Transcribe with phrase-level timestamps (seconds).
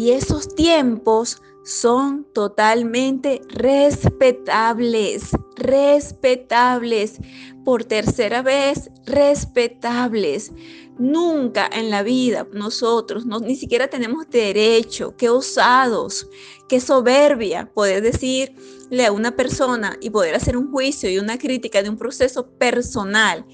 [0.00, 5.24] Y esos tiempos son totalmente respetables,
[5.56, 7.18] respetables,
[7.66, 10.52] por tercera vez, respetables.
[10.98, 16.26] Nunca en la vida nosotros no, ni siquiera tenemos derecho, qué osados,
[16.66, 21.82] qué soberbia poder decirle a una persona y poder hacer un juicio y una crítica
[21.82, 23.44] de un proceso personal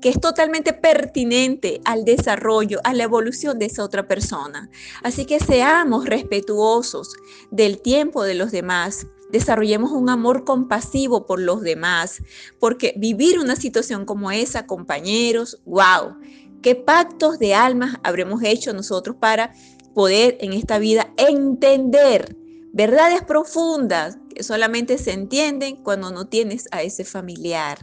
[0.00, 4.68] que es totalmente pertinente al desarrollo, a la evolución de esa otra persona.
[5.02, 7.16] Así que seamos respetuosos
[7.50, 9.06] del tiempo de los demás.
[9.30, 12.22] Desarrollemos un amor compasivo por los demás,
[12.60, 16.16] porque vivir una situación como esa, compañeros, wow,
[16.62, 19.52] qué pactos de almas habremos hecho nosotros para
[19.94, 22.36] poder en esta vida entender
[22.72, 27.78] verdades profundas que solamente se entienden cuando no tienes a ese familiar.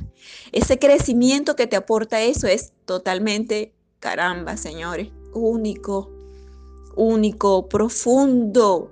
[0.51, 6.11] Ese crecimiento que te aporta eso es totalmente, caramba, señores, único,
[6.95, 8.91] único, profundo.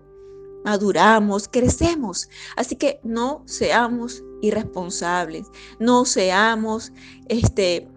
[0.65, 2.29] Maduramos, crecemos.
[2.55, 5.45] Así que no seamos irresponsables,
[5.77, 6.91] no seamos
[7.29, 7.87] este,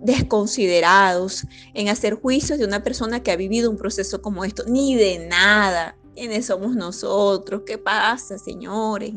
[0.00, 4.94] desconsiderados en hacer juicios de una persona que ha vivido un proceso como esto, ni
[4.94, 5.94] de nada.
[6.14, 7.62] ¿Quiénes somos nosotros?
[7.64, 9.14] ¿Qué pasa, señores?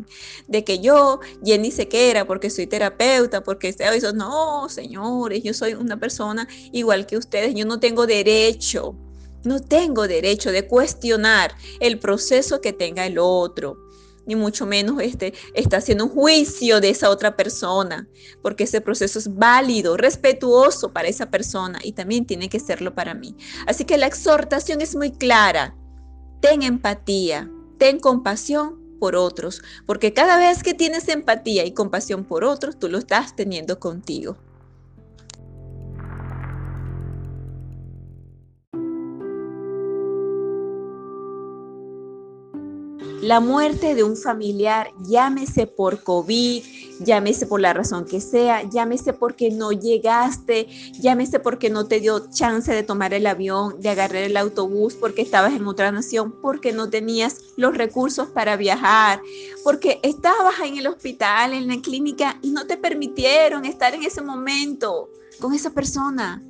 [0.47, 4.13] De que yo, Jenny Sequera, porque soy terapeuta, porque sea eso.
[4.13, 7.55] No, señores, yo soy una persona igual que ustedes.
[7.55, 8.95] Yo no tengo derecho,
[9.43, 13.77] no tengo derecho de cuestionar el proceso que tenga el otro
[14.25, 18.07] ni mucho menos este, está haciendo un juicio de esa otra persona,
[18.41, 23.13] porque ese proceso es válido, respetuoso para esa persona y también tiene que serlo para
[23.13, 23.35] mí.
[23.67, 25.75] Así que la exhortación es muy clara
[26.43, 32.43] ten empatía, ten compasión por otros, porque cada vez que tienes empatía y compasión por
[32.43, 34.35] otros, tú lo estás teniendo contigo.
[43.23, 46.61] La muerte de un familiar, llámese por COVID,
[46.99, 50.67] llámese por la razón que sea, llámese porque no llegaste,
[50.99, 55.21] llámese porque no te dio chance de tomar el avión, de agarrar el autobús, porque
[55.21, 59.21] estabas en otra nación, porque no tenías los recursos para viajar,
[59.63, 64.21] porque estabas en el hospital, en la clínica y no te permitieron estar en ese
[64.21, 65.07] momento
[65.39, 66.43] con esa persona.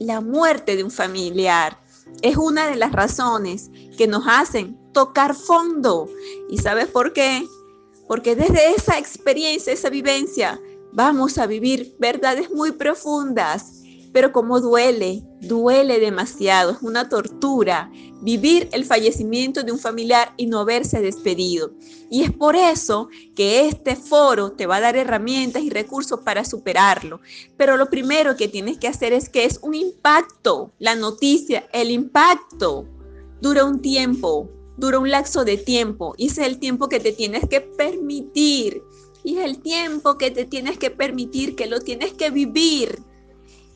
[0.00, 1.78] La muerte de un familiar
[2.22, 6.08] es una de las razones que nos hacen tocar fondo.
[6.50, 7.46] ¿Y sabes por qué?
[8.08, 10.60] Porque desde esa experiencia, esa vivencia,
[10.92, 13.74] vamos a vivir verdades muy profundas.
[14.12, 17.92] Pero como duele, duele demasiado, es una tortura
[18.22, 21.70] vivir el fallecimiento de un familiar y no haberse despedido.
[22.10, 26.44] Y es por eso que este foro te va a dar herramientas y recursos para
[26.44, 27.20] superarlo.
[27.56, 31.92] Pero lo primero que tienes que hacer es que es un impacto, la noticia, el
[31.92, 32.88] impacto
[33.40, 37.12] dura un tiempo, dura un lapso de tiempo y ese es el tiempo que te
[37.12, 38.82] tienes que permitir.
[39.24, 43.02] Y es el tiempo que te tienes que permitir, que lo tienes que vivir.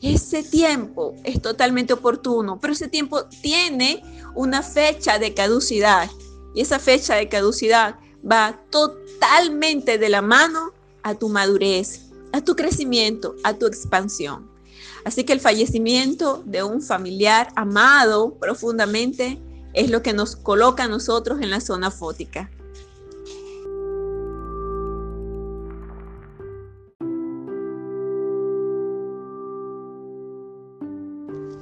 [0.01, 4.01] Ese tiempo es totalmente oportuno, pero ese tiempo tiene
[4.33, 6.09] una fecha de caducidad.
[6.55, 7.95] Y esa fecha de caducidad
[8.29, 10.71] va totalmente de la mano
[11.03, 14.49] a tu madurez, a tu crecimiento, a tu expansión.
[15.05, 19.39] Así que el fallecimiento de un familiar amado profundamente
[19.73, 22.49] es lo que nos coloca a nosotros en la zona fótica.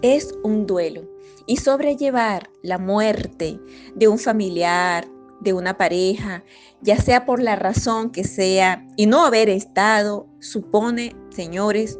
[0.01, 1.07] Es un duelo
[1.45, 3.59] y sobrellevar la muerte
[3.95, 5.07] de un familiar,
[5.41, 6.43] de una pareja,
[6.81, 11.99] ya sea por la razón que sea, y no haber estado, supone, señores,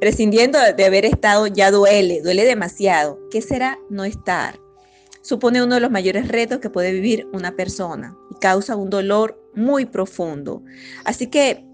[0.00, 3.18] prescindiendo de haber estado ya duele, duele demasiado.
[3.30, 4.60] ¿Qué será no estar?
[5.22, 9.40] Supone uno de los mayores retos que puede vivir una persona y causa un dolor
[9.54, 10.62] muy profundo.
[11.04, 11.64] Así que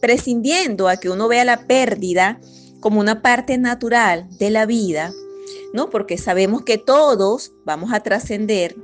[0.00, 2.40] prescindiendo a que uno vea la pérdida
[2.80, 5.12] como una parte natural de la vida,
[5.72, 5.90] ¿no?
[5.90, 8.76] Porque sabemos que todos vamos a trascender,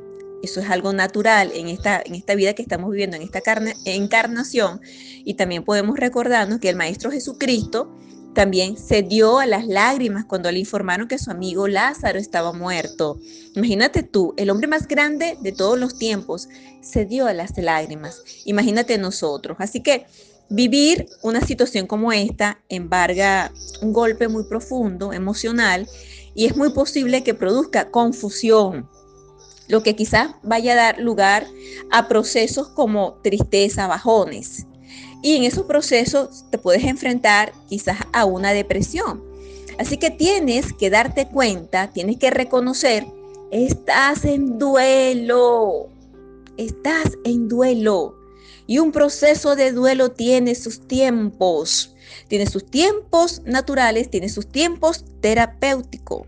[0.43, 3.43] eso es algo natural en esta, en esta vida que estamos viviendo, en esta
[3.85, 4.81] encarnación,
[5.25, 7.93] y también podemos recordarnos que el Maestro Jesucristo
[8.39, 13.19] también se dio a las lágrimas cuando le informaron que su amigo Lázaro estaba muerto.
[13.57, 16.49] Imagínate tú, el hombre más grande de todos los tiempos,
[16.81, 18.23] se dio a las lágrimas.
[18.45, 19.57] Imagínate nosotros.
[19.59, 20.07] Así que
[20.49, 23.51] vivir una situación como esta embarga
[23.83, 25.89] un golpe muy profundo, emocional,
[26.33, 28.89] y es muy posible que produzca confusión,
[29.67, 31.45] lo que quizás vaya a dar lugar
[31.91, 34.68] a procesos como tristeza, bajones.
[35.23, 39.23] Y en esos procesos te puedes enfrentar quizás a una depresión.
[39.79, 43.07] Así que tienes que darte cuenta, tienes que reconocer
[43.51, 45.89] estás en duelo,
[46.57, 48.15] estás en duelo.
[48.67, 51.95] Y un proceso de duelo tiene sus tiempos,
[52.29, 56.27] tiene sus tiempos naturales, tiene sus tiempos terapéuticos.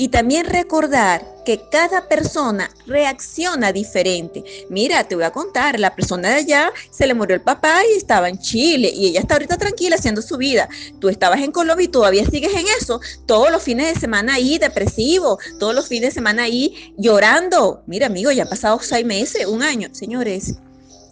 [0.00, 4.42] Y también recordar que cada persona reacciona diferente.
[4.70, 7.98] Mira, te voy a contar, la persona de allá se le murió el papá y
[7.98, 10.70] estaba en Chile y ella está ahorita tranquila haciendo su vida.
[11.00, 12.98] Tú estabas en Colombia y todavía sigues en eso.
[13.26, 17.82] Todos los fines de semana ahí depresivo, todos los fines de semana ahí llorando.
[17.86, 19.90] Mira, amigo, ya han pasado seis meses, un año.
[19.92, 20.54] Señores,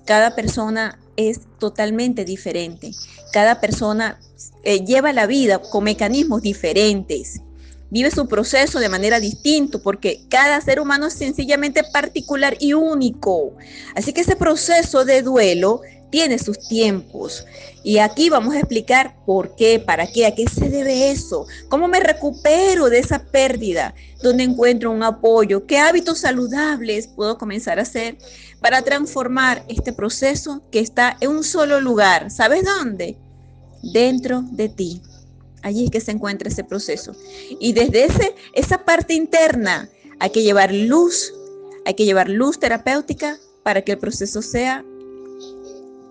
[0.07, 2.93] cada persona es totalmente diferente.
[3.35, 4.19] Cada persona
[4.63, 7.43] eh, lleva la vida con mecanismos diferentes
[7.91, 13.55] vive su proceso de manera distinta, porque cada ser humano es sencillamente particular y único.
[13.95, 15.81] Así que ese proceso de duelo
[16.11, 17.45] tiene sus tiempos.
[17.85, 21.89] Y aquí vamos a explicar por qué, para qué, a qué se debe eso, cómo
[21.89, 27.83] me recupero de esa pérdida, dónde encuentro un apoyo, qué hábitos saludables puedo comenzar a
[27.83, 28.19] hacer
[28.61, 32.31] para transformar este proceso que está en un solo lugar.
[32.31, 33.17] ¿Sabes dónde?
[33.83, 35.01] Dentro de ti.
[35.63, 37.15] Allí es que se encuentra ese proceso.
[37.61, 39.89] Y desde ese, esa parte interna
[40.19, 41.33] hay que llevar luz,
[41.85, 44.85] hay que llevar luz terapéutica para que el proceso sea,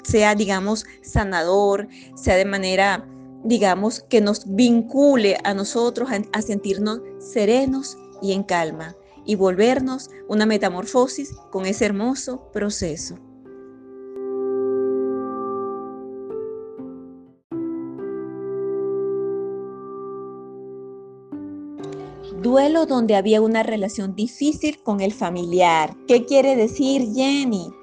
[0.03, 3.07] sea digamos, sanador, sea de manera,
[3.43, 8.95] digamos, que nos vincule a nosotros a sentirnos serenos y en calma
[9.25, 13.19] y volvernos una metamorfosis con ese hermoso proceso.
[22.47, 25.93] Duelo donde había una relación difícil con el familiar.
[26.07, 27.73] ¿Qué quiere decir Jenny?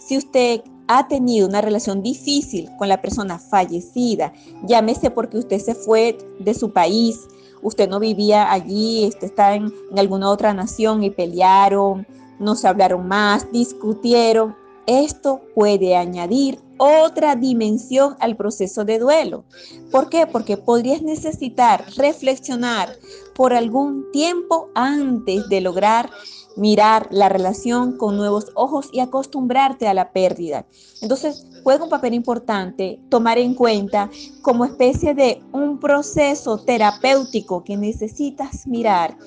[0.00, 4.32] Si usted ha tenido una relación difícil con la persona fallecida,
[4.64, 7.28] llámese porque usted se fue de su país,
[7.62, 12.04] usted no vivía allí, usted está en, en alguna otra nación y pelearon,
[12.40, 14.56] no se hablaron más, discutieron.
[14.88, 19.44] Esto puede añadir otra dimensión al proceso de duelo.
[19.90, 20.26] ¿Por qué?
[20.26, 22.96] Porque podrías necesitar reflexionar
[23.34, 26.08] por algún tiempo antes de lograr
[26.56, 30.64] mirar la relación con nuevos ojos y acostumbrarte a la pérdida.
[31.02, 34.08] Entonces, juega un papel importante tomar en cuenta
[34.40, 39.18] como especie de un proceso terapéutico que necesitas mirar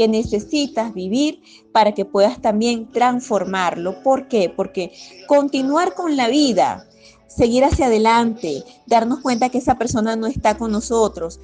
[0.00, 1.42] que necesitas vivir
[1.72, 4.02] para que puedas también transformarlo.
[4.02, 4.48] ¿Por qué?
[4.48, 4.94] Porque
[5.26, 6.88] continuar con la vida
[7.26, 11.38] seguir hacia adelante, darnos cuenta que esa persona no está con nosotros.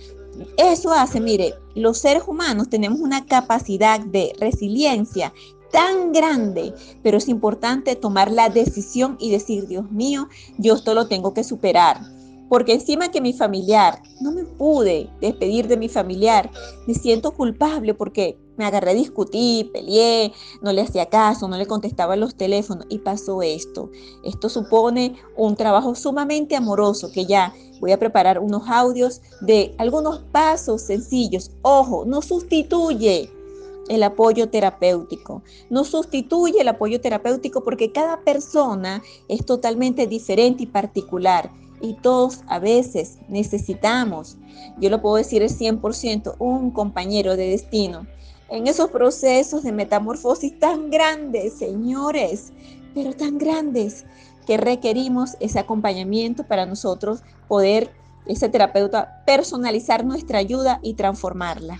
[0.56, 5.34] Eso hace, mire, los seres humanos tenemos una capacidad de resiliencia
[5.70, 11.08] tan grande, pero es importante tomar la decisión y decir, Dios mío, yo esto lo
[11.08, 12.00] tengo que superar.
[12.48, 16.50] Porque encima que mi familiar, no me pude despedir de mi familiar,
[16.86, 20.32] me siento culpable porque me agarré a discutir, peleé,
[20.62, 23.90] no le hacía caso, no le contestaba los teléfonos y pasó esto.
[24.24, 30.20] Esto supone un trabajo sumamente amoroso que ya voy a preparar unos audios de algunos
[30.32, 31.50] pasos sencillos.
[31.62, 33.30] Ojo, no sustituye
[33.88, 35.42] el apoyo terapéutico.
[35.70, 41.50] No sustituye el apoyo terapéutico porque cada persona es totalmente diferente y particular.
[41.80, 44.38] Y todos a veces necesitamos,
[44.78, 48.06] yo lo puedo decir el 100%, un compañero de destino
[48.48, 52.52] en esos procesos de metamorfosis tan grandes, señores,
[52.94, 54.04] pero tan grandes,
[54.46, 57.90] que requerimos ese acompañamiento para nosotros poder,
[58.26, 61.78] ese terapeuta, personalizar nuestra ayuda y transformarla.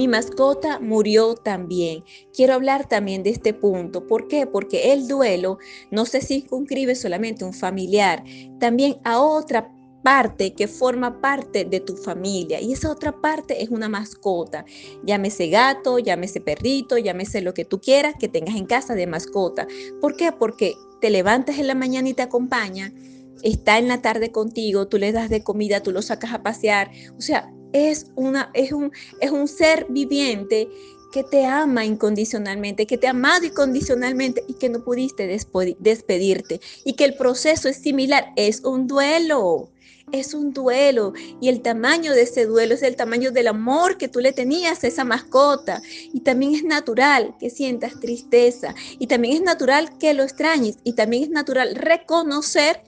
[0.00, 2.04] Mi mascota murió también.
[2.32, 4.06] Quiero hablar también de este punto.
[4.06, 4.46] ¿Por qué?
[4.46, 5.58] Porque el duelo
[5.90, 8.24] no se circunscribe solamente a un familiar,
[8.58, 9.70] también a otra
[10.02, 14.64] parte que forma parte de tu familia y esa otra parte es una mascota,
[15.04, 19.68] llámese gato, llámese perrito, llámese lo que tú quieras que tengas en casa de mascota.
[20.00, 20.32] ¿Por qué?
[20.32, 22.94] Porque te levantas en la mañana y te acompaña,
[23.42, 26.90] está en la tarde contigo, tú le das de comida, tú lo sacas a pasear,
[27.18, 30.68] o sea, es, una, es, un, es un ser viviente
[31.10, 35.26] que te ama incondicionalmente, que te ha amado incondicionalmente y que no pudiste
[35.78, 36.60] despedirte.
[36.84, 39.70] Y que el proceso es similar, es un duelo,
[40.12, 41.12] es un duelo.
[41.40, 44.84] Y el tamaño de ese duelo es el tamaño del amor que tú le tenías
[44.84, 45.82] a esa mascota.
[46.12, 48.74] Y también es natural que sientas tristeza.
[48.98, 50.78] Y también es natural que lo extrañes.
[50.84, 52.82] Y también es natural reconocer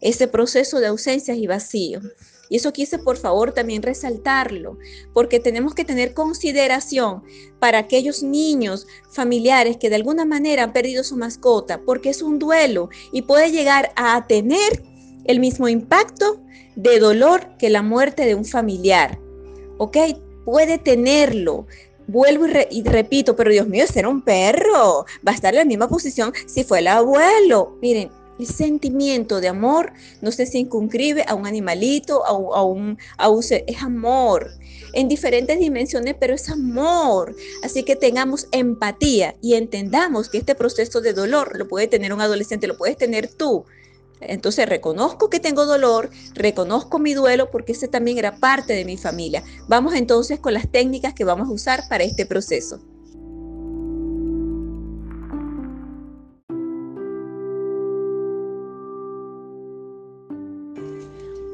[0.00, 2.00] ese proceso de ausencias y vacío.
[2.48, 4.78] Y eso quise por favor también resaltarlo,
[5.12, 7.22] porque tenemos que tener consideración
[7.58, 12.38] para aquellos niños familiares que de alguna manera han perdido su mascota, porque es un
[12.38, 14.82] duelo y puede llegar a tener
[15.24, 16.40] el mismo impacto
[16.74, 19.18] de dolor que la muerte de un familiar.
[19.78, 19.96] ¿Ok?
[20.44, 21.66] Puede tenerlo.
[22.06, 25.04] Vuelvo y, repito, pero Dios mío, ser un perro.
[25.26, 27.76] Va a estar en la misma posición si fue el abuelo.
[27.82, 33.28] Miren, el sentimiento de amor no se circunscribe a un animalito, a, a, un, a
[33.28, 34.50] un ser, es amor
[34.92, 37.34] en diferentes dimensiones, pero es amor.
[37.62, 42.20] Así que tengamos empatía y entendamos que este proceso de dolor lo puede tener un
[42.20, 43.64] adolescente, lo puedes tener tú.
[44.20, 48.96] Entonces reconozco que tengo dolor, reconozco mi duelo porque ese también era parte de mi
[48.96, 49.44] familia.
[49.68, 52.80] Vamos entonces con las técnicas que vamos a usar para este proceso.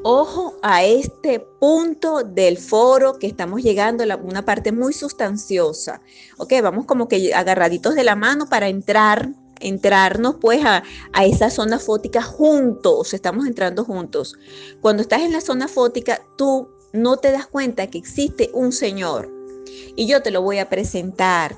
[0.07, 6.03] Ojo a este punto del foro que estamos llegando a una parte muy sustanciosa.
[6.37, 9.31] Ok, vamos como que agarraditos de la mano para entrar
[9.61, 10.83] entrarnos pues a,
[11.25, 14.37] esa zona fótica juntos, estamos entrando juntos.
[14.83, 19.33] Cuando estás en la zona fótica, tú no te das cuenta que existe un Señor.
[19.97, 21.57] Y yo te lo voy a presentar.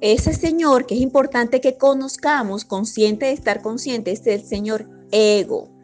[0.00, 5.75] Ese Señor que es importante que conozcamos, consciente de estar consciente, es el Señor ego.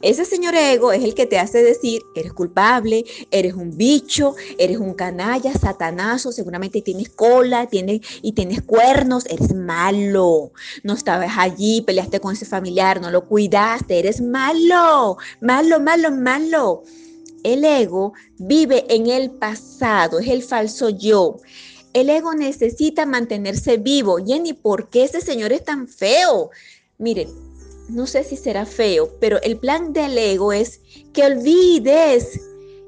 [0.00, 4.78] Ese señor ego es el que te hace decir, eres culpable, eres un bicho, eres
[4.78, 10.52] un canalla, satanazo, seguramente tienes cola tienes, y tienes cuernos, eres malo.
[10.82, 16.82] No estabas allí, peleaste con ese familiar, no lo cuidaste, eres malo, malo, malo, malo.
[17.42, 21.38] El ego vive en el pasado, es el falso yo.
[21.92, 24.18] El ego necesita mantenerse vivo.
[24.24, 26.50] Jenny, ¿por qué ese señor es tan feo?
[26.98, 27.28] Miren,
[27.88, 30.80] no sé si será feo, pero el plan del ego es
[31.12, 32.40] que olvides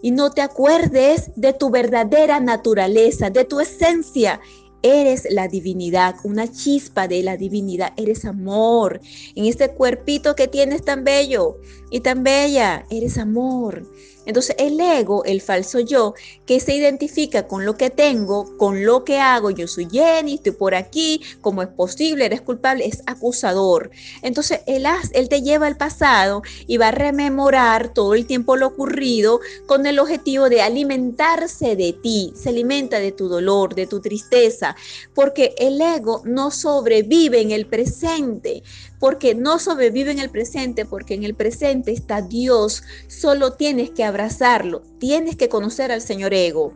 [0.02, 4.40] y no te acuerdes de tu verdadera naturaleza, de tu esencia.
[4.82, 9.00] Eres la divinidad, una chispa de la divinidad, eres amor.
[9.34, 11.58] En este cuerpito que tienes tan bello
[11.90, 13.86] y tan bella, eres amor.
[14.30, 16.14] Entonces el ego, el falso yo,
[16.46, 20.52] que se identifica con lo que tengo, con lo que hago, yo soy Jenny, estoy
[20.52, 22.26] por aquí, ¿cómo es posible?
[22.26, 23.90] Eres culpable, es acusador.
[24.22, 28.68] Entonces él, él te lleva al pasado y va a rememorar todo el tiempo lo
[28.68, 34.00] ocurrido con el objetivo de alimentarse de ti, se alimenta de tu dolor, de tu
[34.00, 34.76] tristeza,
[35.12, 38.62] porque el ego no sobrevive en el presente,
[39.00, 44.04] porque no sobrevive en el presente, porque en el presente está Dios, solo tienes que
[44.04, 46.72] abrazarlo, tienes que conocer al Señor ego.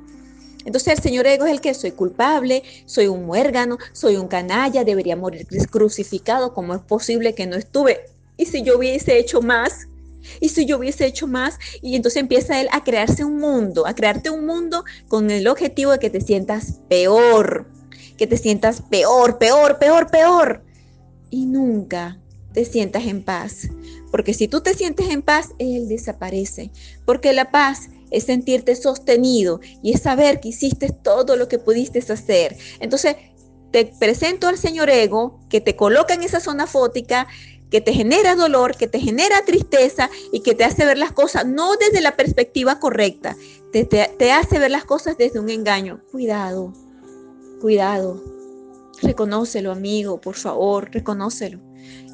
[0.64, 4.82] Entonces el Señor ego es el que soy culpable, soy un muérgano, soy un canalla,
[4.82, 8.06] debería morir crucificado, ¿cómo es posible que no estuve?
[8.38, 9.86] ¿Y si yo hubiese hecho más?
[10.40, 11.58] ¿Y si yo hubiese hecho más?
[11.82, 15.92] Y entonces empieza él a crearse un mundo, a crearte un mundo con el objetivo
[15.92, 17.66] de que te sientas peor,
[18.16, 20.63] que te sientas peor, peor, peor, peor.
[21.34, 22.16] Y nunca
[22.52, 23.68] te sientas en paz.
[24.12, 26.70] Porque si tú te sientes en paz, Él desaparece.
[27.04, 31.98] Porque la paz es sentirte sostenido y es saber que hiciste todo lo que pudiste
[31.98, 32.56] hacer.
[32.78, 33.16] Entonces,
[33.72, 37.26] te presento al Señor Ego que te coloca en esa zona fótica,
[37.68, 41.46] que te genera dolor, que te genera tristeza y que te hace ver las cosas
[41.46, 43.34] no desde la perspectiva correcta,
[43.72, 46.00] te, te hace ver las cosas desde un engaño.
[46.12, 46.72] Cuidado,
[47.60, 48.43] cuidado.
[49.02, 51.60] Reconócelo, amigo, por favor, reconócelo.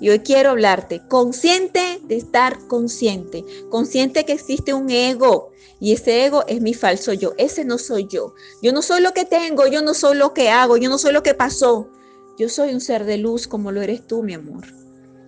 [0.00, 6.26] Y hoy quiero hablarte consciente de estar consciente, consciente que existe un ego y ese
[6.26, 8.34] ego es mi falso yo, ese no soy yo.
[8.62, 11.12] Yo no soy lo que tengo, yo no soy lo que hago, yo no soy
[11.12, 11.88] lo que pasó.
[12.38, 14.66] Yo soy un ser de luz como lo eres tú, mi amor.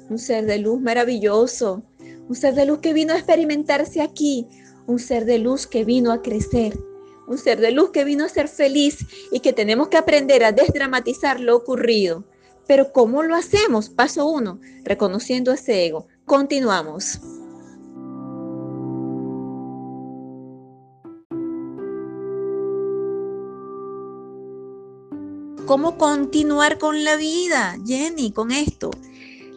[0.09, 1.83] Un ser de luz maravilloso,
[2.29, 4.47] un ser de luz que vino a experimentarse aquí,
[4.87, 6.79] un ser de luz que vino a crecer,
[7.33, 8.99] un ser de luz que vino a ser feliz
[9.33, 12.25] y que tenemos que aprender a desdramatizar lo ocurrido
[12.67, 13.91] pero ¿cómo lo hacemos?
[13.91, 16.07] Paso uno, reconociendo ese ego.
[16.25, 17.21] Continuamos.
[25.67, 28.91] ¿Cómo continuar con la vida, Jenny, con esto?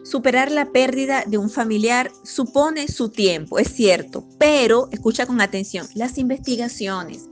[0.04, 5.88] Superar la pérdida de un familiar supone su tiempo, es cierto, pero escucha con atención,
[5.94, 7.28] las investigaciones,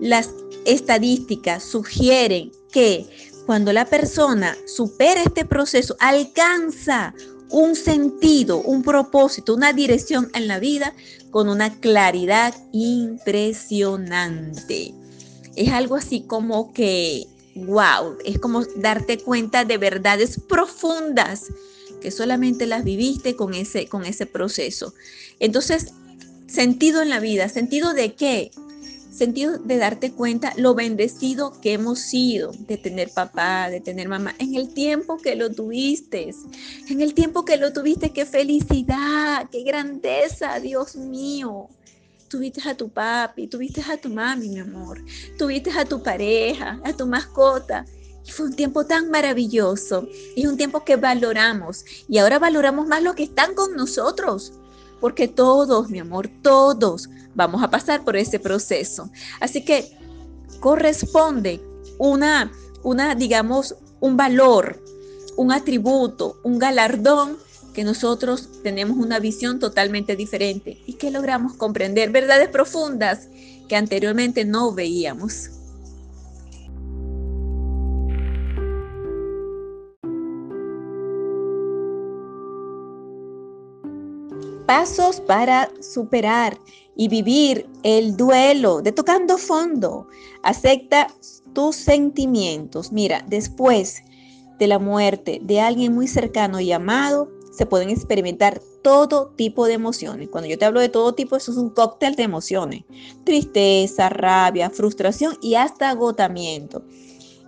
[0.00, 0.30] las
[0.64, 3.06] estadísticas sugieren que
[3.46, 7.14] cuando la persona supera este proceso, alcanza
[7.50, 10.92] un sentido, un propósito, una dirección en la vida
[11.30, 14.92] con una claridad impresionante.
[15.54, 21.48] Es algo así como que, wow, es como darte cuenta de verdades profundas
[22.00, 24.94] que solamente las viviste con ese, con ese proceso.
[25.38, 25.92] Entonces,
[26.46, 28.50] sentido en la vida, sentido de qué?
[29.22, 34.34] Sentido de darte cuenta lo bendecido que hemos sido de tener papá, de tener mamá,
[34.40, 36.34] en el tiempo que lo tuviste,
[36.88, 41.68] en el tiempo que lo tuviste, qué felicidad, qué grandeza, Dios mío.
[42.28, 45.00] Tuviste a tu papi, tuviste a tu mami, mi amor,
[45.38, 47.86] tuviste a tu pareja, a tu mascota.
[48.26, 50.08] Y fue un tiempo tan maravilloso.
[50.34, 51.84] Y un tiempo que valoramos.
[52.08, 54.52] Y ahora valoramos más los que están con nosotros.
[55.00, 59.10] Porque todos, mi amor, todos vamos a pasar por ese proceso.
[59.40, 59.96] Así que
[60.60, 61.60] corresponde
[61.98, 64.82] una, una, digamos, un valor,
[65.36, 67.36] un atributo, un galardón
[67.72, 73.28] que nosotros tenemos una visión totalmente diferente y que logramos comprender verdades profundas
[73.68, 75.50] que anteriormente no veíamos.
[84.66, 86.56] Pasos para superar
[86.96, 90.06] y vivir el duelo de tocando fondo.
[90.42, 91.08] Acepta
[91.52, 92.92] tus sentimientos.
[92.92, 94.02] Mira, después
[94.58, 99.74] de la muerte de alguien muy cercano y amado, se pueden experimentar todo tipo de
[99.74, 100.28] emociones.
[100.28, 102.84] Cuando yo te hablo de todo tipo, eso es un cóctel de emociones.
[103.24, 106.84] Tristeza, rabia, frustración y hasta agotamiento.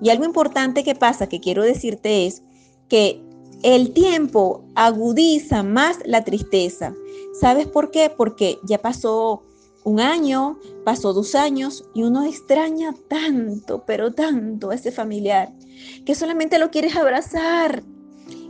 [0.00, 2.42] Y algo importante que pasa, que quiero decirte es
[2.88, 3.22] que
[3.64, 6.94] el tiempo agudiza más la tristeza.
[7.32, 8.12] ¿Sabes por qué?
[8.14, 9.42] Porque ya pasó
[9.84, 15.50] un año, pasó dos años y uno extraña tanto, pero tanto a ese familiar,
[16.04, 17.82] que solamente lo quieres abrazar,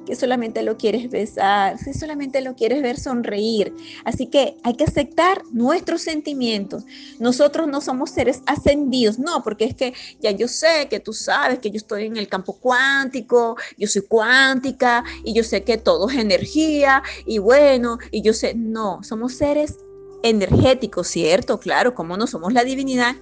[0.07, 3.75] que solamente lo quieres besar, que solamente lo quieres ver sonreír.
[4.05, 6.85] Así que hay que aceptar nuestros sentimientos.
[7.19, 11.59] Nosotros no somos seres ascendidos, no, porque es que ya yo sé que tú sabes
[11.59, 16.09] que yo estoy en el campo cuántico, yo soy cuántica y yo sé que todo
[16.11, 19.79] es energía y bueno, y yo sé, no, somos seres
[20.23, 21.61] energéticos, ¿cierto?
[21.61, 23.17] Claro, como no somos la divinidad,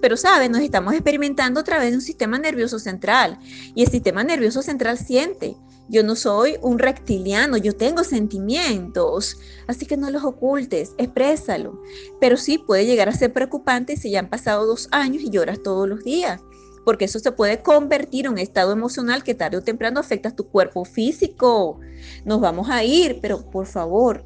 [0.00, 0.50] pero, ¿sabes?
[0.50, 3.38] Nos estamos experimentando a través de un sistema nervioso central
[3.74, 5.56] y el sistema nervioso central siente.
[5.90, 11.82] Yo no soy un reptiliano, yo tengo sentimientos, así que no los ocultes, exprésalo.
[12.20, 15.64] Pero sí puede llegar a ser preocupante si ya han pasado dos años y lloras
[15.64, 16.40] todos los días,
[16.84, 20.36] porque eso se puede convertir en un estado emocional que tarde o temprano afecta a
[20.36, 21.80] tu cuerpo físico.
[22.24, 24.24] Nos vamos a ir, pero por favor,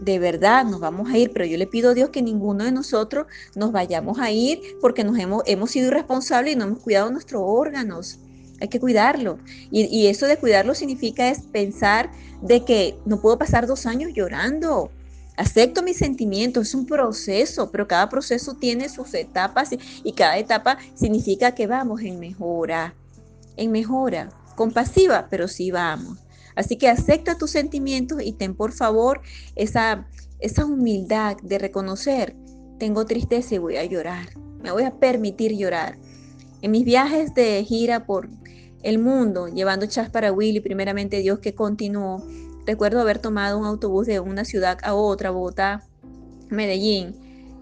[0.00, 2.72] de verdad nos vamos a ir, pero yo le pido a Dios que ninguno de
[2.72, 7.08] nosotros nos vayamos a ir porque nos hemos, hemos sido irresponsables y no hemos cuidado
[7.12, 8.18] nuestros órganos
[8.60, 9.38] hay que cuidarlo.
[9.70, 12.10] Y, eso de cuidarlo significa es pensar
[12.42, 14.90] de que no puedo pasar dos años llorando.
[15.36, 19.70] Acepto mis sentimientos, es un proceso, pero cada proceso tiene sus etapas
[20.02, 22.94] y, cada etapa significa que vamos en mejora,
[23.56, 26.18] en mejora, compasiva, pero sí vamos.
[26.54, 29.20] Así que acepta tus sentimientos y ten por favor
[29.56, 30.08] esa,
[30.40, 32.34] esa humildad de reconocer,
[32.78, 34.30] tengo tristeza y voy a llorar,
[34.62, 35.98] me voy a permitir llorar.
[36.62, 38.30] En mis viajes de gira por
[38.86, 42.24] el mundo, llevando chas para Willy, primeramente Dios que continuó.
[42.64, 45.84] Recuerdo haber tomado un autobús de una ciudad a otra, Bogotá,
[46.50, 47.14] Medellín,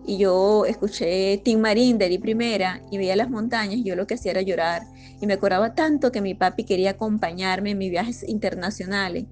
[0.06, 4.32] y yo escuché Tim Marín de primera y veía las montañas, yo lo que hacía
[4.32, 4.82] era llorar.
[5.20, 9.24] Y me acordaba tanto que mi papi quería acompañarme en mis viajes internacionales.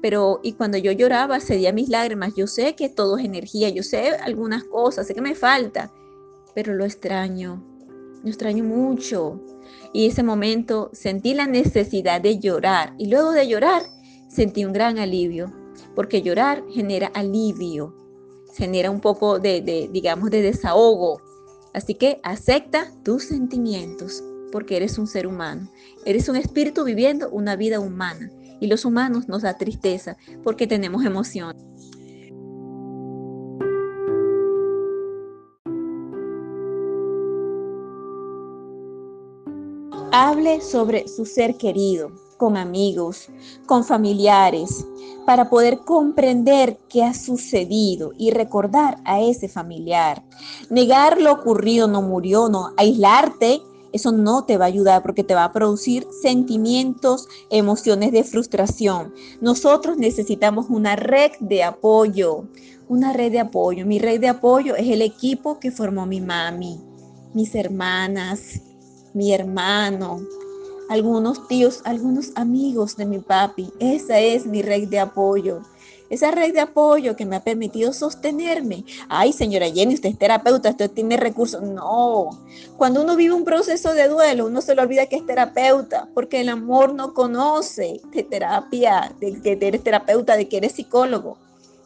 [0.00, 2.32] Pero, y cuando yo lloraba, cedía mis lágrimas.
[2.34, 5.92] Yo sé que todo es energía, yo sé algunas cosas, sé que me falta,
[6.54, 7.62] pero lo extraño,
[8.22, 9.42] lo extraño mucho.
[9.92, 12.94] Y ese momento sentí la necesidad de llorar.
[12.98, 13.82] Y luego de llorar,
[14.28, 15.52] sentí un gran alivio,
[15.94, 17.94] porque llorar genera alivio,
[18.54, 21.20] genera un poco de, digamos, de desahogo.
[21.74, 24.22] Así que acepta tus sentimientos,
[24.52, 25.70] porque eres un ser humano.
[26.04, 28.30] Eres un espíritu viviendo una vida humana.
[28.60, 31.64] Y los humanos nos da tristeza porque tenemos emociones.
[40.12, 43.28] Hable sobre su ser querido, con amigos,
[43.66, 44.84] con familiares,
[45.24, 50.24] para poder comprender qué ha sucedido y recordar a ese familiar.
[50.68, 55.36] Negar lo ocurrido, no murió, no aislarte, eso no te va a ayudar porque te
[55.36, 59.14] va a producir sentimientos, emociones de frustración.
[59.40, 62.46] Nosotros necesitamos una red de apoyo,
[62.88, 63.86] una red de apoyo.
[63.86, 66.80] Mi red de apoyo es el equipo que formó mi mami,
[67.32, 68.62] mis hermanas,
[69.12, 70.20] mi hermano,
[70.88, 73.72] algunos tíos, algunos amigos de mi papi.
[73.78, 75.60] Esa es mi red de apoyo.
[76.10, 78.84] Esa red de apoyo que me ha permitido sostenerme.
[79.08, 81.62] Ay, señora Jenny, usted es terapeuta, usted tiene recursos.
[81.62, 82.30] No.
[82.76, 86.40] Cuando uno vive un proceso de duelo, uno se le olvida que es terapeuta, porque
[86.40, 91.38] el amor no conoce de terapia, de que eres terapeuta, de que eres psicólogo.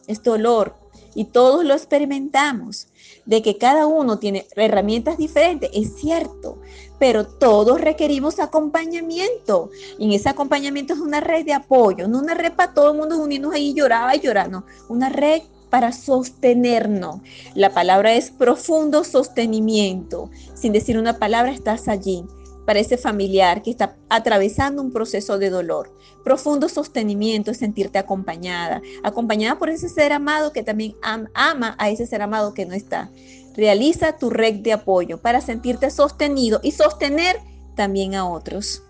[0.06, 0.74] Es dolor.
[1.16, 2.88] y todos lo experimentamos,
[3.24, 6.58] de que cada uno tiene herramientas diferentes, es cierto,
[7.04, 9.68] pero todos requerimos acompañamiento.
[9.98, 12.96] Y en ese acompañamiento es una red de apoyo, no una red para todo el
[12.96, 17.20] mundo unirnos ahí y llorar y llorar, no, una red para sostenernos.
[17.54, 20.30] La palabra es profundo sostenimiento.
[20.54, 22.24] Sin decir una palabra, estás allí
[22.64, 25.94] para ese familiar que está atravesando un proceso de dolor.
[26.24, 32.06] Profundo sostenimiento es sentirte acompañada, acompañada por ese ser amado que también ama a ese
[32.06, 33.10] ser amado que no está.
[33.54, 37.38] Realiza tu red de apoyo para sentirte sostenido y sostener
[37.76, 38.82] también a otros.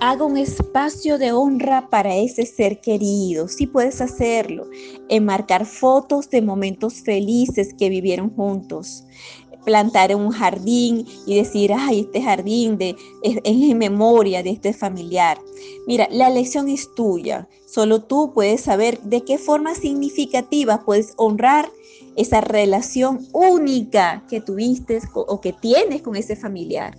[0.00, 4.64] Haga un espacio de honra para ese ser querido, si puedes hacerlo,
[5.08, 9.04] enmarcar fotos de momentos felices que vivieron juntos,
[9.68, 15.38] plantar un jardín y decir, ay, este jardín de, es, en memoria de este familiar.
[15.86, 21.70] Mira, la lección es tuya, solo tú puedes saber de qué forma significativa puedes honrar
[22.16, 26.96] esa relación única que tuviste o que tienes con ese familiar.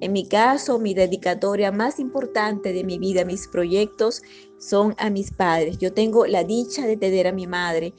[0.00, 4.22] En mi caso, mi dedicatoria más importante de mi vida, mis proyectos,
[4.60, 5.78] son a mis padres.
[5.78, 7.92] Yo tengo la dicha de tener a mi madre,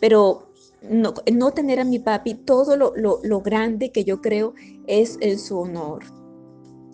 [0.00, 0.49] pero
[0.88, 4.54] no, tener a mi papi, todo lo, lo grande que yo creo
[4.86, 6.04] es en su honor.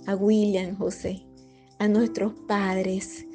[0.07, 1.27] A William José,
[1.79, 3.27] a nuestros padres.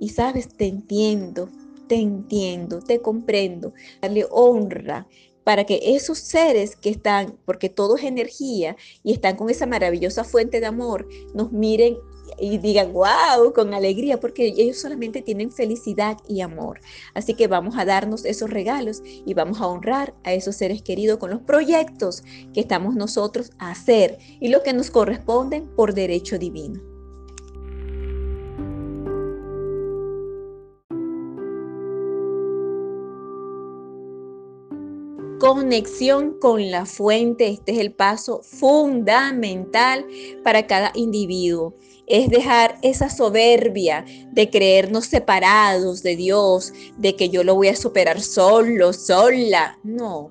[0.00, 1.48] Y sabes, te entiendo,
[1.88, 3.72] te entiendo, te comprendo.
[4.00, 5.06] Darle honra,
[5.44, 10.24] para que esos seres que están, porque todo es energía y están con esa maravillosa
[10.24, 11.96] fuente de amor, nos miren
[12.42, 16.80] y digan, wow, con alegría, porque ellos solamente tienen felicidad y amor.
[17.14, 21.18] Así que vamos a darnos esos regalos y vamos a honrar a esos seres queridos
[21.18, 26.36] con los proyectos que estamos nosotros a hacer y lo que nos corresponden por derecho
[26.36, 26.80] divino.
[35.42, 37.48] conexión con la fuente.
[37.48, 40.06] Este es el paso fundamental
[40.44, 41.74] para cada individuo.
[42.12, 47.74] Es dejar esa soberbia de creernos separados de Dios, de que yo lo voy a
[47.74, 49.78] superar solo, sola.
[49.82, 50.28] No,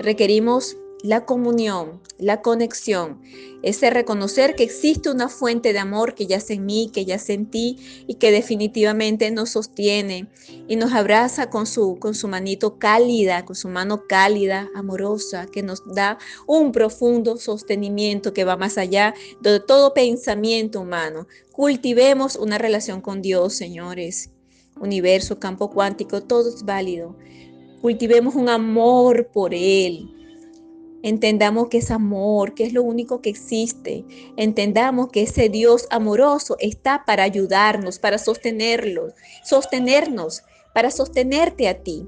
[0.00, 3.20] requerimos la comunión, la conexión,
[3.62, 7.46] ese reconocer que existe una fuente de amor que yace en mí, que yace en
[7.46, 10.28] ti y que definitivamente nos sostiene
[10.68, 15.62] y nos abraza con su, con su manito cálida, con su mano cálida, amorosa, que
[15.62, 21.26] nos da un profundo sostenimiento que va más allá de todo pensamiento humano.
[21.50, 24.30] Cultivemos una relación con Dios, señores.
[24.80, 27.16] Universo, campo cuántico, todo es válido.
[27.80, 30.21] Cultivemos un amor por Él
[31.02, 34.04] Entendamos que es amor, que es lo único que existe.
[34.36, 39.12] Entendamos que ese Dios amoroso está para ayudarnos, para sostenerlos,
[39.44, 42.06] sostenernos, para sostenerte a ti.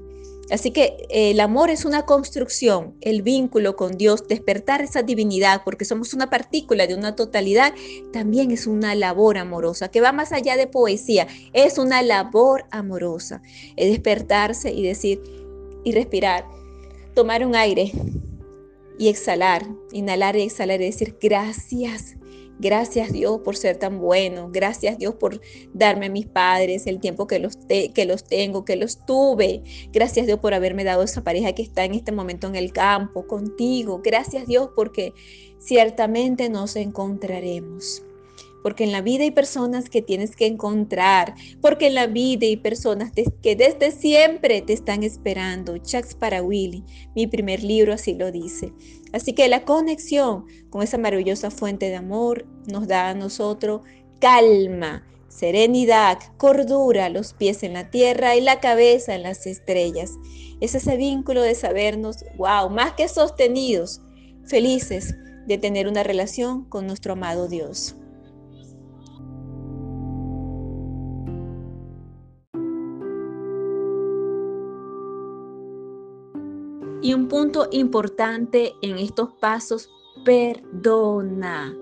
[0.51, 5.63] Así que eh, el amor es una construcción, el vínculo con Dios, despertar esa divinidad,
[5.65, 7.73] porque somos una partícula de una totalidad,
[8.13, 13.41] también es una labor amorosa, que va más allá de poesía, es una labor amorosa.
[13.75, 15.19] Es despertarse y decir
[15.83, 16.45] y respirar,
[17.15, 17.91] tomar un aire,
[18.97, 22.15] y exhalar, inhalar y exhalar y decir gracias.
[22.57, 24.49] Gracias Dios por ser tan bueno.
[24.51, 25.41] Gracias Dios por
[25.73, 29.63] darme a mis padres el tiempo que los, que los tengo, que los tuve.
[29.91, 33.27] Gracias Dios por haberme dado esa pareja que está en este momento en el campo
[33.27, 34.01] contigo.
[34.01, 35.13] Gracias Dios porque
[35.59, 38.04] ciertamente nos encontraremos
[38.65, 42.57] porque en la vida hay personas que tienes que encontrar, porque en la vida hay
[42.57, 43.11] personas
[43.43, 45.77] que desde siempre te están esperando.
[45.77, 48.73] Chucks para Willy, mi primer libro así lo dice.
[49.13, 53.81] Así que la conexión con esa maravillosa fuente de amor nos da a nosotros
[54.19, 60.13] calma, serenidad, cordura, los pies en la tierra y la cabeza en las estrellas.
[60.59, 64.01] Es ese vínculo de sabernos, wow, más que sostenidos,
[64.47, 65.13] felices
[65.45, 67.95] de tener una relación con nuestro amado Dios.
[77.05, 79.91] Y un punto importante en estos pasos,
[80.23, 81.77] perdona,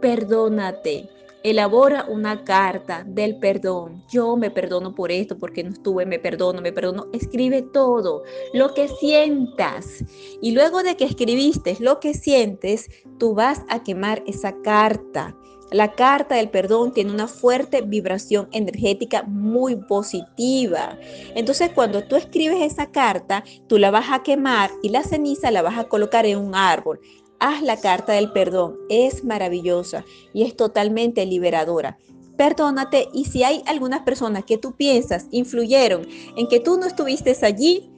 [0.00, 1.08] perdónate.
[1.42, 4.04] Elabora una carta del perdón.
[4.08, 7.08] Yo me perdono por esto, porque no estuve, me perdono, me perdono.
[7.12, 8.22] Escribe todo
[8.54, 10.04] lo que sientas.
[10.40, 15.36] Y luego de que escribiste lo que sientes, tú vas a quemar esa carta.
[15.70, 20.98] La carta del perdón tiene una fuerte vibración energética muy positiva.
[21.36, 25.62] Entonces, cuando tú escribes esa carta, tú la vas a quemar y la ceniza la
[25.62, 27.00] vas a colocar en un árbol.
[27.38, 28.76] haz la carta del perdón.
[28.90, 30.04] Es maravillosa
[30.34, 31.96] y es totalmente liberadora.
[32.36, 36.06] Perdónate y si hay algunas personas que tú piensas influyeron
[36.36, 37.90] en que tú no estuviste allí,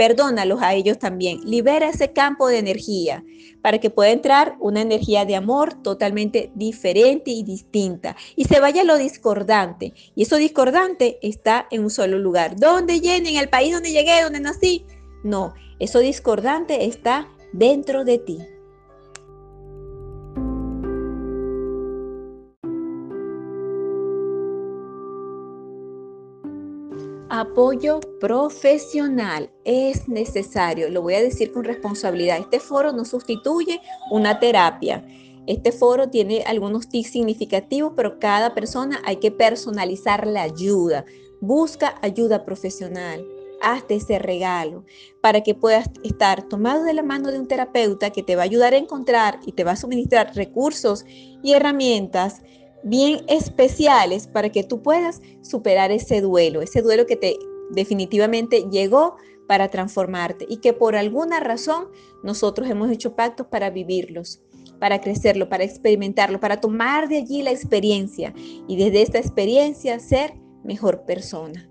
[0.00, 1.42] perdónalos a ellos también.
[1.44, 3.22] Libera ese campo de energía
[3.60, 8.82] para que pueda entrar una energía de amor totalmente diferente y distinta y se vaya
[8.82, 9.92] lo discordante.
[10.14, 12.56] Y eso discordante está en un solo lugar.
[12.56, 13.28] ¿Dónde llene?
[13.28, 14.86] ¿En el país donde llegué, donde nací?
[15.22, 18.38] No, eso discordante está dentro de ti.
[27.32, 32.40] Apoyo profesional es necesario, lo voy a decir con responsabilidad.
[32.40, 35.06] Este foro no sustituye una terapia.
[35.46, 41.04] Este foro tiene algunos tics significativos, pero cada persona hay que personalizar la ayuda.
[41.40, 43.24] Busca ayuda profesional.
[43.62, 44.84] Hazte ese regalo
[45.20, 48.46] para que puedas estar tomado de la mano de un terapeuta que te va a
[48.46, 51.04] ayudar a encontrar y te va a suministrar recursos
[51.44, 52.42] y herramientas
[52.82, 57.38] bien especiales para que tú puedas superar ese duelo, ese duelo que te
[57.70, 59.16] definitivamente llegó
[59.46, 61.88] para transformarte y que por alguna razón
[62.22, 64.40] nosotros hemos hecho pactos para vivirlos,
[64.78, 70.34] para crecerlo, para experimentarlo, para tomar de allí la experiencia y desde esta experiencia ser
[70.64, 71.69] mejor persona.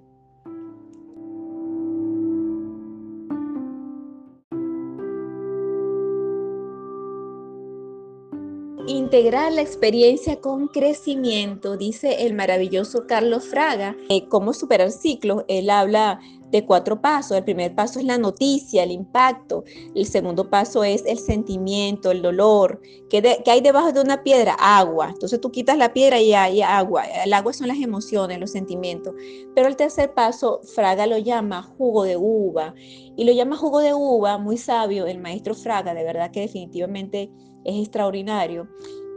[8.89, 13.95] Integrar la experiencia con crecimiento, dice el maravilloso Carlos Fraga.
[14.09, 15.43] Eh, ¿Cómo superar ciclos?
[15.47, 17.37] Él habla de cuatro pasos.
[17.37, 19.63] El primer paso es la noticia, el impacto.
[19.93, 22.81] El segundo paso es el sentimiento, el dolor.
[23.11, 24.55] ¿Qué, hay debajo de una piedra?
[24.59, 25.09] Agua.
[25.13, 27.03] Entonces tú quitas la piedra y hay agua.
[27.03, 29.13] El agua son las emociones, los sentimientos.
[29.53, 32.73] Pero el tercer paso, Fraga lo llama jugo de uva.
[33.15, 37.29] Y lo llama jugo de uva, muy sabio, el maestro Fraga, de verdad que definitivamente
[37.69, 38.67] es extraordinario.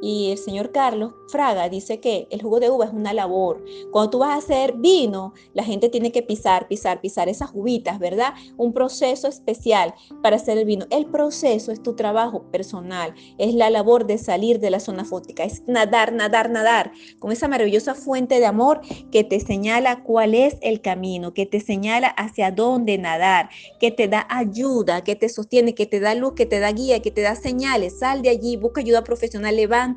[0.02, 3.64] Y el señor Carlos Fraga dice que el jugo de uva es una labor.
[3.92, 8.00] Cuando tú vas a hacer vino, la gente tiene que pisar, pisar, pisar esas uvitas,
[8.00, 8.34] ¿verdad?
[8.56, 10.86] Un proceso especial para hacer el vino.
[10.90, 15.44] El proceso es tu trabajo personal, es la labor de salir de la zona fótica,
[15.44, 18.80] es nadar, nadar, nadar, con esa maravillosa fuente de amor
[19.12, 24.08] que te señala cuál es el camino, que te señala hacia dónde nadar, que te
[24.08, 27.20] da ayuda, que te sostiene, que te da luz, que te da guía, que te
[27.20, 28.00] da señales.
[28.00, 29.91] Sal de allí, busca ayuda profesional, levanta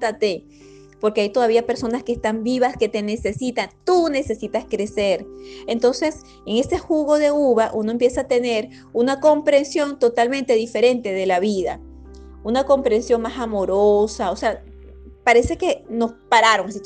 [0.99, 3.69] porque hay todavía personas que están vivas que te necesitan.
[3.83, 5.25] Tú necesitas crecer.
[5.67, 11.25] Entonces, en ese jugo de uva, uno empieza a tener una comprensión totalmente diferente de
[11.25, 11.79] la vida.
[12.43, 14.31] Una comprensión más amorosa.
[14.31, 14.63] O sea,
[15.23, 16.71] parece que nos pararon.
[16.71, 16.79] ¿sí?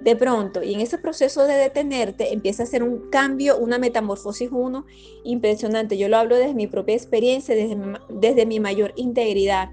[0.00, 4.48] De pronto, y en ese proceso de detenerte, empieza a hacer un cambio, una metamorfosis
[4.50, 4.86] uno
[5.24, 5.98] impresionante.
[5.98, 7.76] Yo lo hablo desde mi propia experiencia, desde,
[8.08, 9.68] desde mi mayor integridad.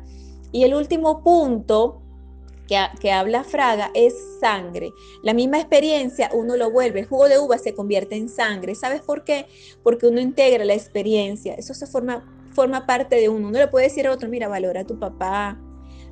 [0.51, 2.01] Y el último punto
[2.67, 4.93] que, habla Fraga es sangre.
[5.23, 8.75] La misma experiencia uno lo vuelve, el jugo de uva se convierte en sangre.
[8.75, 9.47] ¿Sabes por qué?
[9.83, 13.47] Porque uno integra la experiencia, eso se forma, forma parte de uno.
[13.47, 15.59] Uno le puede decir a otro, mira, valora a tu papá,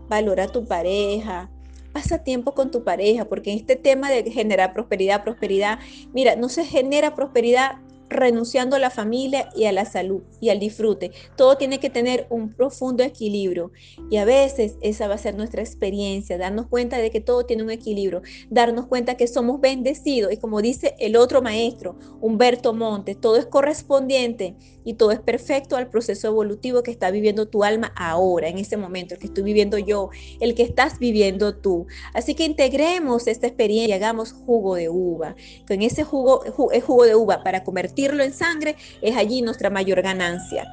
[0.07, 1.51] valora a tu pareja,
[1.91, 5.79] pasa tiempo con tu pareja, porque en este tema de generar prosperidad, prosperidad,
[6.13, 7.77] mira, no se genera prosperidad
[8.09, 11.11] renunciando a la familia y a la salud y al disfrute.
[11.35, 13.71] Todo tiene que tener un profundo equilibrio
[14.09, 17.63] y a veces esa va a ser nuestra experiencia, darnos cuenta de que todo tiene
[17.63, 23.19] un equilibrio, darnos cuenta que somos bendecidos y como dice el otro maestro, Humberto Montes,
[23.19, 27.91] todo es correspondiente y todo es perfecto al proceso evolutivo que está viviendo tu alma
[27.97, 31.87] ahora, en ese momento, el que estoy viviendo yo, el que estás viviendo tú.
[32.13, 35.35] Así que integremos esta experiencia y hagamos jugo de uva.
[35.67, 40.65] Con ese jugo, jugo de uva para convertirlo en sangre, es allí nuestra mayor ganancia.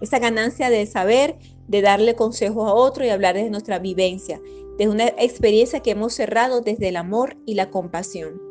[0.00, 1.36] Esa ganancia de saber,
[1.68, 4.40] de darle consejos a otro y hablar de nuestra vivencia,
[4.78, 8.49] de una experiencia que hemos cerrado desde el amor y la compasión.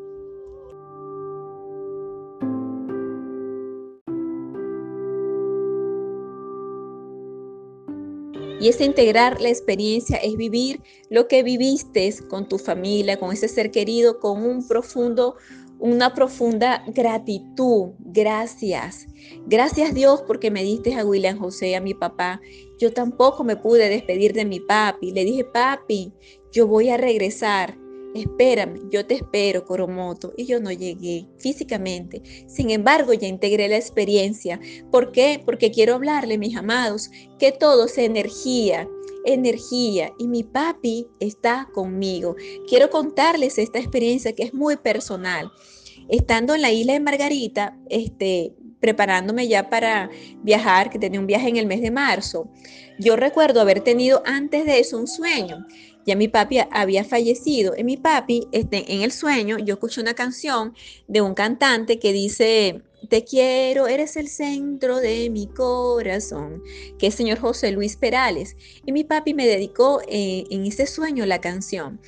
[8.60, 13.48] Y ese integrar la experiencia es vivir lo que viviste con tu familia, con ese
[13.48, 15.36] ser querido, con un profundo,
[15.80, 17.92] una profunda gratitud.
[18.00, 19.08] Gracias.
[19.48, 22.42] Gracias Dios porque me diste a William José, a mi papá.
[22.78, 25.12] Yo tampoco me pude despedir de mi papi.
[25.12, 26.12] Le dije, papi,
[26.52, 27.78] yo voy a regresar
[28.16, 30.34] espérame, yo te espero, Coromoto.
[30.38, 32.22] Y yo no llegué físicamente.
[32.48, 34.60] Sin embargo, ya integré la experiencia.
[34.92, 35.42] ¿Por qué?
[35.44, 38.88] Porque quiero hablarle, mis amados, que todo es energía
[39.26, 42.36] energía y mi papi está conmigo.
[42.68, 45.52] Quiero contarles esta experiencia que es muy personal.
[46.08, 50.10] Estando en la isla de Margarita, este, preparándome ya para
[50.42, 52.50] viajar, que tenía un viaje en el mes de marzo.
[52.98, 55.66] Yo recuerdo haber tenido antes de eso un sueño.
[56.10, 57.76] Ya mi papi había fallecido.
[57.78, 60.74] En mi papi, este, en el sueño, yo escuché una canción
[61.08, 66.64] de un cantante que dice, te quiero, eres el centro de mi corazón,
[66.98, 68.58] que es señor José Luis Perales.
[68.88, 72.02] Y mi papi me dedicó eh, en ese sueño la canción.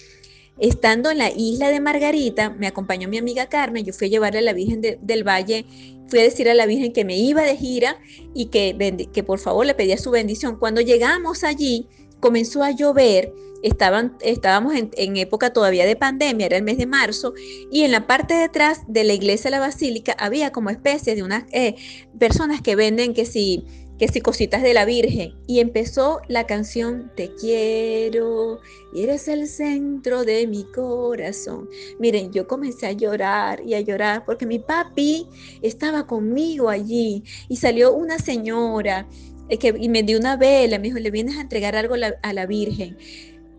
[0.58, 4.40] Estando en la isla de Margarita, me acompañó mi amiga Carmen, yo fui a llevarle
[4.40, 5.68] a la Virgen del Valle,
[6.08, 8.02] fui a decir a la Virgen que me iba de gira
[8.34, 10.58] y que, que por favor le pedía su bendición.
[10.58, 11.88] Cuando llegamos allí,
[12.22, 17.34] comenzó a llover, estaban, estábamos en, época todavía de pandemia, era el mes de marzo,
[17.70, 21.18] y en la parte de atrás de la iglesia de la basílica había como especies
[21.18, 21.76] de unas eh,
[22.18, 23.66] personas que venden que si
[24.02, 25.36] que si cositas de la Virgen.
[25.46, 28.60] Y empezó la canción Te quiero
[28.96, 31.70] y eres el centro de mi corazón.
[32.00, 35.28] Miren, yo comencé a llorar y a llorar porque mi papi
[35.62, 39.08] estaba conmigo allí y salió una señora
[39.52, 42.98] y me dio una vela, me dijo, le vienes a entregar algo a la Virgen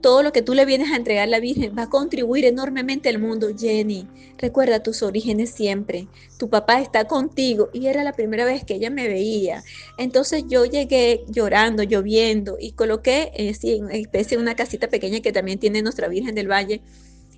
[0.03, 3.09] todo lo que tú le vienes a entregar a la Virgen va a contribuir enormemente
[3.09, 3.49] al mundo.
[3.57, 6.09] Jenny, recuerda tus orígenes siempre.
[6.39, 9.63] Tu papá está contigo y era la primera vez que ella me veía.
[9.97, 15.33] Entonces yo llegué llorando, lloviendo y coloqué eh, en una especie una casita pequeña que
[15.33, 16.83] también tiene nuestra Virgen del Valle.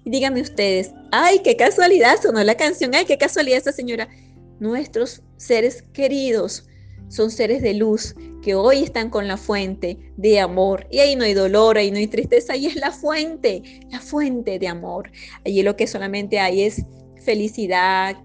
[0.03, 4.09] Y díganme ustedes, ay, qué casualidad sonó la canción, ay, qué casualidad esa señora.
[4.59, 6.67] Nuestros seres queridos
[7.15, 10.87] son seres de luz que hoy están con la fuente de amor.
[10.91, 14.59] Y ahí no hay dolor, ahí no hay tristeza, ahí es la fuente, la fuente
[14.59, 15.11] de amor.
[15.47, 16.85] Allí lo que solamente hay es
[17.25, 18.17] felicidad,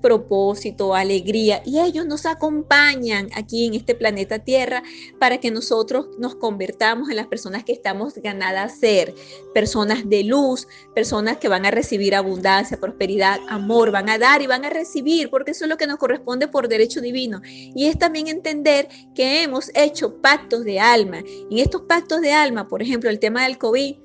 [0.00, 4.82] propósito, alegría, y ellos nos acompañan aquí en este planeta Tierra
[5.18, 9.14] para que nosotros nos convertamos en las personas que estamos ganadas a ser,
[9.54, 14.46] personas de luz, personas que van a recibir abundancia, prosperidad, amor, van a dar y
[14.46, 17.40] van a recibir, porque eso es lo que nos corresponde por derecho divino.
[17.44, 21.18] Y es también entender que hemos hecho pactos de alma.
[21.18, 23.96] En estos pactos de alma, por ejemplo, el tema del COVID,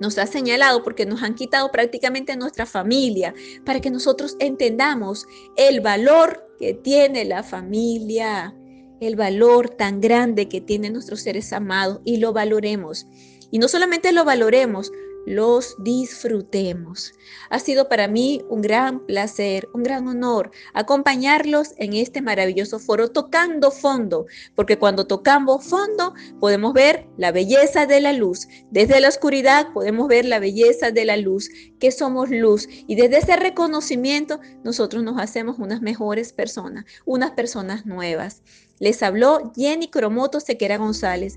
[0.00, 3.34] nos ha señalado porque nos han quitado prácticamente nuestra familia,
[3.64, 8.54] para que nosotros entendamos el valor que tiene la familia,
[9.00, 13.06] el valor tan grande que tienen nuestros seres amados y lo valoremos.
[13.50, 14.92] Y no solamente lo valoremos,
[15.26, 17.12] los disfrutemos.
[17.50, 23.10] Ha sido para mí un gran placer, un gran honor acompañarlos en este maravilloso foro
[23.10, 28.48] tocando fondo, porque cuando tocamos fondo podemos ver la belleza de la luz.
[28.70, 32.68] Desde la oscuridad podemos ver la belleza de la luz, que somos luz.
[32.86, 38.42] Y desde ese reconocimiento nosotros nos hacemos unas mejores personas, unas personas nuevas.
[38.78, 41.36] Les habló Jenny Cromoto Sequera González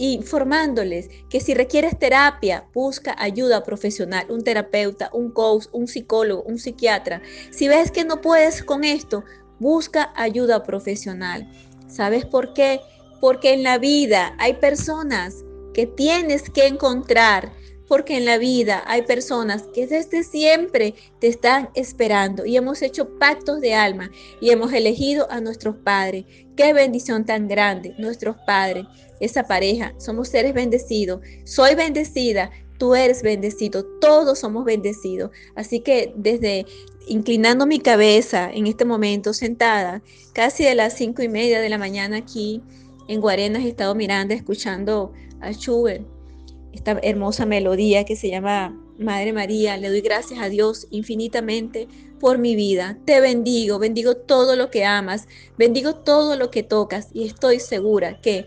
[0.00, 6.58] informándoles que si requieres terapia, busca ayuda profesional, un terapeuta, un coach, un psicólogo, un
[6.58, 7.20] psiquiatra.
[7.50, 9.24] Si ves que no puedes con esto,
[9.58, 11.50] busca ayuda profesional.
[11.86, 12.80] ¿Sabes por qué?
[13.20, 17.52] Porque en la vida hay personas que tienes que encontrar
[17.90, 23.18] porque en la vida hay personas que desde siempre te están esperando y hemos hecho
[23.18, 26.24] pactos de alma y hemos elegido a nuestros padres.
[26.56, 28.86] Qué bendición tan grande, nuestros padres,
[29.20, 31.20] esa pareja, somos seres bendecidos.
[31.44, 35.30] Soy bendecida, tú eres bendecido, todos somos bendecidos.
[35.54, 36.66] Así que desde
[37.06, 40.02] inclinando mi cabeza en este momento, sentada,
[40.32, 42.62] casi de las cinco y media de la mañana aquí
[43.08, 46.04] en Guarenas, he estado mirando, escuchando a Schubert
[46.72, 49.76] esta hermosa melodía que se llama Madre María.
[49.76, 51.88] Le doy gracias a Dios infinitamente
[52.20, 52.98] por mi vida.
[53.04, 55.26] Te bendigo, bendigo todo lo que amas,
[55.58, 58.46] bendigo todo lo que tocas y estoy segura que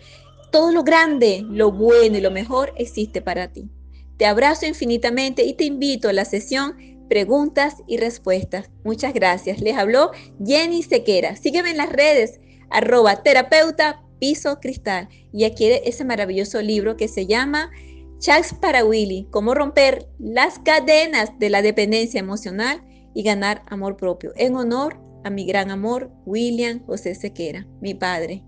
[0.54, 3.72] todo lo grande, lo bueno y lo mejor existe para ti.
[4.18, 6.76] Te abrazo infinitamente y te invito a la sesión
[7.10, 8.70] preguntas y respuestas.
[8.84, 9.60] Muchas gracias.
[9.62, 10.12] Les habló
[10.46, 11.36] Jenny Sequera.
[11.36, 12.39] Sígueme en las redes
[12.70, 17.72] arroba terapeuta piso cristal y adquiere ese maravilloso libro que se llama
[18.20, 22.84] Chats para Willy, cómo romper las cadenas de la dependencia emocional
[23.16, 28.44] y ganar amor propio, en honor a mi gran amor, William José Sequera, mi padre.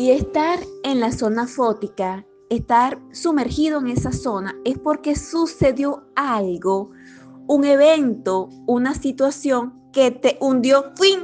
[0.00, 6.90] Y estar en la zona fótica, estar sumergido en esa zona, es porque sucedió algo,
[7.46, 11.20] un evento, una situación que te hundió fin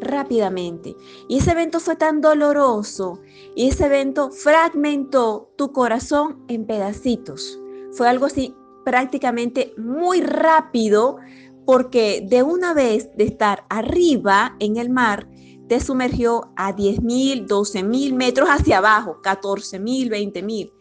[0.00, 0.96] rápidamente.
[1.28, 3.20] Y ese evento fue tan doloroso
[3.54, 7.60] y ese evento fragmentó tu corazón en pedacitos.
[7.92, 11.18] Fue algo así prácticamente muy rápido
[11.66, 15.28] porque de una vez de estar arriba en el mar,
[15.68, 20.72] te sumergió a 10 mil, 12 mil metros hacia abajo, 14 mil, 20 mil.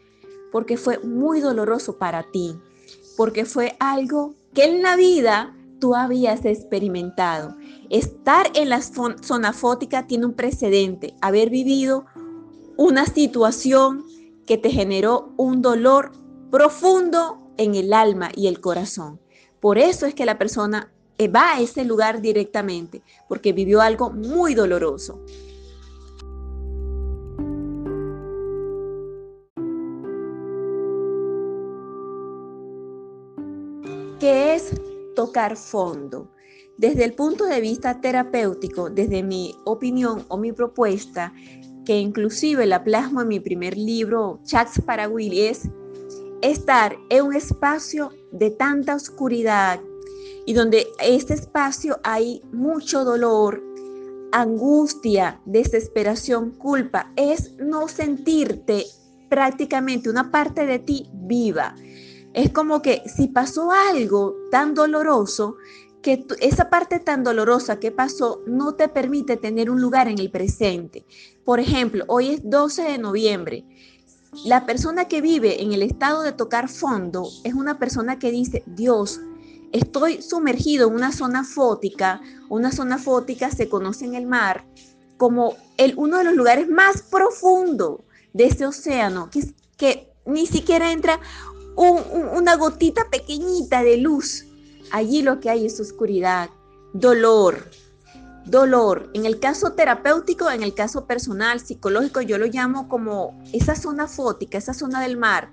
[0.52, 2.56] porque fue muy doloroso para ti,
[3.18, 7.58] porque fue algo que en la vida tú habías experimentado.
[7.90, 12.06] Estar en la zona fótica tiene un precedente, haber vivido
[12.78, 14.06] una situación
[14.46, 16.12] que te generó un dolor
[16.52, 19.20] profundo en el alma y el corazón.
[19.60, 20.94] Por eso es que la persona
[21.34, 25.20] va a ese lugar directamente, porque vivió algo muy doloroso.
[34.20, 34.82] ¿Qué es
[35.16, 36.32] tocar fondo?
[36.78, 41.34] Desde el punto de vista terapéutico, desde mi opinión o mi propuesta,
[41.86, 45.70] que inclusive la plasmo en mi primer libro, Chats para Willy, es
[46.42, 49.80] estar en un espacio de tanta oscuridad
[50.46, 53.64] y donde este espacio hay mucho dolor,
[54.32, 58.86] angustia, desesperación, culpa, es no sentirte
[59.30, 61.76] prácticamente una parte de ti viva.
[62.34, 65.56] Es como que si pasó algo tan doloroso,
[66.02, 70.30] que esa parte tan dolorosa que pasó no te permite tener un lugar en el
[70.30, 71.04] presente.
[71.44, 73.66] Por ejemplo, hoy es 12 de noviembre.
[74.46, 78.64] La persona que vive en el estado de tocar fondo es una persona que dice,
[78.68, 79.20] Dios,
[79.78, 82.22] estoy sumergido en una zona fótica.
[82.50, 84.66] Una zona fótica se conoce en el mar
[85.18, 88.02] como el, uno de los lugares más profundos
[88.34, 89.30] de ese océano,
[89.78, 91.20] que ni siquiera entra
[91.76, 94.46] una gotita pequeñita de luz
[94.92, 96.50] Allí lo que hay es oscuridad,
[96.94, 97.70] dolor,
[98.46, 99.10] dolor.
[99.14, 104.08] En el caso terapéutico, en el caso personal, psicológico, yo lo llamo como esa zona
[104.08, 105.52] fótica, esa zona del mar,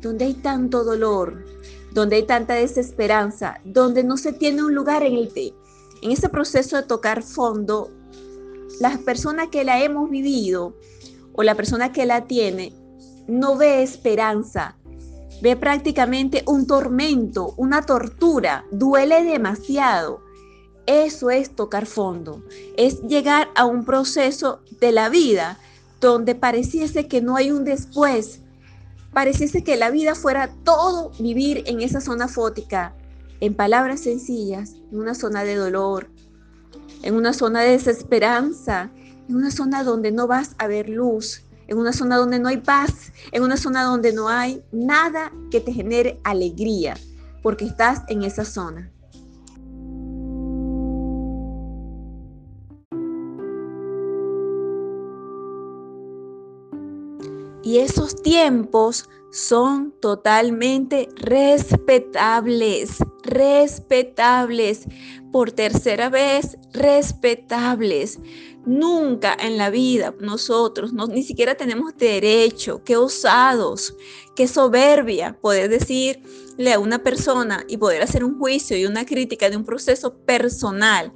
[0.00, 1.44] donde hay tanto dolor,
[1.92, 5.54] donde hay tanta desesperanza, donde no se tiene un lugar en el té.
[6.02, 7.90] En ese proceso de tocar fondo,
[8.80, 10.74] las personas que la hemos vivido
[11.34, 12.72] o la persona que la tiene
[13.28, 14.76] no ve esperanza,
[15.42, 20.20] ve prácticamente un tormento, una tortura, duele demasiado.
[20.86, 22.42] Eso es tocar fondo,
[22.76, 25.58] es llegar a un proceso de la vida
[26.00, 28.40] donde pareciese que no hay un después,
[29.12, 32.94] pareciese que la vida fuera todo vivir en esa zona fótica,
[33.40, 36.10] en palabras sencillas, en una zona de dolor,
[37.02, 38.90] en una zona de desesperanza,
[39.28, 42.58] en una zona donde no vas a ver luz, en una zona donde no hay
[42.58, 46.96] paz, en una zona donde no hay nada que te genere alegría,
[47.42, 48.90] porque estás en esa zona.
[57.70, 64.88] Y esos tiempos son totalmente respetables, respetables,
[65.30, 68.18] por tercera vez, respetables.
[68.66, 73.94] Nunca en la vida nosotros no, ni siquiera tenemos derecho, qué osados,
[74.34, 79.48] qué soberbia poder decirle a una persona y poder hacer un juicio y una crítica
[79.48, 81.12] de un proceso personal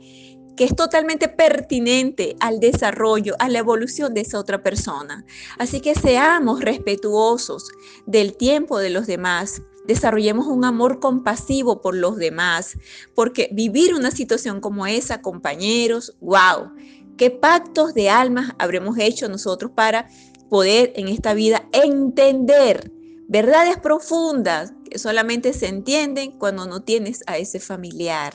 [0.56, 5.24] que es totalmente pertinente al desarrollo, a la evolución de esa otra persona.
[5.58, 7.70] Así que seamos respetuosos
[8.06, 12.78] del tiempo de los demás, desarrollemos un amor compasivo por los demás,
[13.14, 16.70] porque vivir una situación como esa, compañeros, wow,
[17.16, 20.08] ¿Qué pactos de almas habremos hecho nosotros para
[20.50, 22.90] poder en esta vida entender
[23.28, 28.34] verdades profundas solamente se entienden cuando no tienes a ese familiar?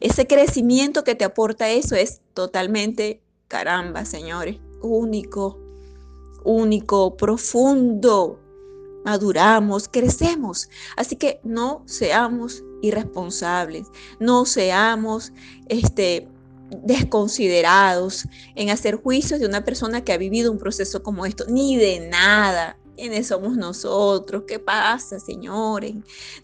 [0.00, 5.60] Ese crecimiento que te aporta eso es totalmente, caramba, señores, único,
[6.44, 8.40] único, profundo.
[9.04, 10.68] Maduramos, crecemos.
[10.96, 13.86] Así que no seamos irresponsables,
[14.18, 15.32] no seamos
[15.68, 16.28] este
[16.82, 21.76] desconsiderados en hacer juicios de una persona que ha vivido un proceso como esto, ni
[21.76, 22.78] de nada.
[22.96, 24.44] ¿Quiénes somos nosotros?
[24.46, 25.94] ¿Qué pasa, señores?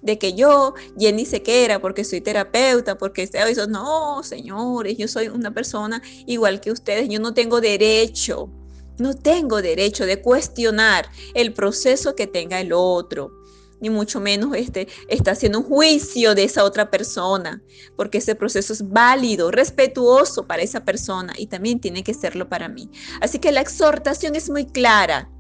[0.02, 3.66] De que yo, Jenny Sequera, porque soy terapeuta, porque eso.
[3.66, 7.08] No, señores, yo soy una persona igual que ustedes.
[7.08, 8.50] Yo no tengo derecho,
[8.98, 13.40] no tengo derecho de cuestionar el proceso que tenga el otro
[13.80, 17.62] ni mucho menos este, está haciendo un juicio de esa otra persona,
[17.96, 22.68] porque ese proceso es válido, respetuoso para esa persona y también tiene que serlo para
[22.68, 22.90] mí.
[23.20, 25.30] Así que la exhortación es muy clara.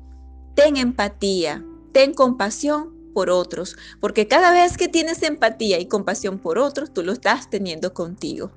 [0.62, 6.58] Ten empatía, ten compasión por otros, porque cada vez que tienes empatía y compasión por
[6.58, 8.50] otros, tú lo estás teniendo contigo.